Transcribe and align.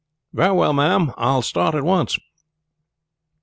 "Very 0.33 0.53
well, 0.53 0.73
ma'am. 0.73 1.13
I 1.15 1.31
will 1.35 1.43
start 1.43 1.75
at 1.75 1.83
once." 1.83 2.17